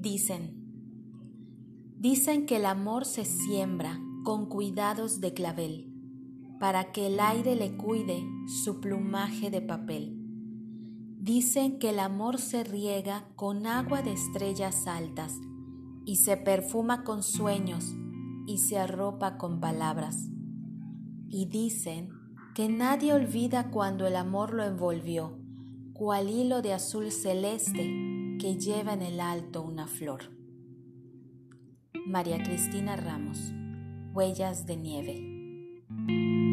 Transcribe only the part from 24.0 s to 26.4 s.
el amor lo envolvió, cual